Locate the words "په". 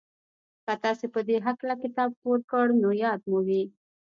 1.13-1.19